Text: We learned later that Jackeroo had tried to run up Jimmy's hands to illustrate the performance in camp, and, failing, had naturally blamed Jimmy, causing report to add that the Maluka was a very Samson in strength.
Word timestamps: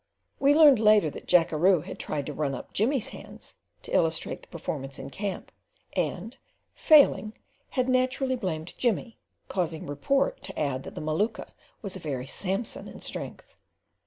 We 0.39 0.55
learned 0.55 0.79
later 0.79 1.11
that 1.11 1.27
Jackeroo 1.27 1.81
had 1.81 1.99
tried 1.99 2.25
to 2.25 2.33
run 2.33 2.55
up 2.55 2.73
Jimmy's 2.73 3.09
hands 3.09 3.53
to 3.83 3.93
illustrate 3.93 4.41
the 4.41 4.47
performance 4.47 4.97
in 4.97 5.11
camp, 5.11 5.51
and, 5.93 6.35
failing, 6.73 7.37
had 7.69 7.87
naturally 7.87 8.35
blamed 8.35 8.73
Jimmy, 8.79 9.19
causing 9.47 9.85
report 9.85 10.41
to 10.41 10.57
add 10.59 10.81
that 10.85 10.95
the 10.95 11.01
Maluka 11.01 11.49
was 11.83 11.95
a 11.95 11.99
very 11.99 12.25
Samson 12.25 12.87
in 12.87 12.99
strength. 12.99 13.53